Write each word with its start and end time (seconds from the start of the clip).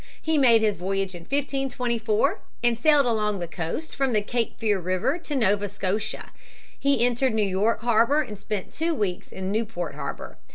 He 0.19 0.35
made 0.35 0.61
his 0.63 0.77
voyage 0.77 1.13
in 1.13 1.21
1524 1.25 2.39
and 2.63 2.75
sailed 2.75 3.05
along 3.05 3.37
the 3.37 3.47
coast 3.47 3.95
from 3.95 4.13
the 4.13 4.23
Cape 4.23 4.57
Fear 4.57 4.79
River 4.79 5.19
to 5.19 5.35
Nova 5.35 5.69
Scotia. 5.69 6.31
He 6.79 7.05
entered 7.05 7.35
New 7.35 7.43
York 7.47 7.81
harbor 7.81 8.23
and 8.23 8.35
spent 8.35 8.71
two 8.71 8.95
weeks 8.95 9.31
in 9.31 9.51
Newport 9.51 9.93
harbor. 9.93 10.39